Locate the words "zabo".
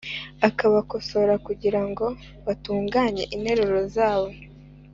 3.95-4.29